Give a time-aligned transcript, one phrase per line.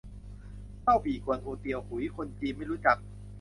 [0.81, 2.97] เล่าปี่ กวนอู เตียวหุย คนจีนไม่รู้จัก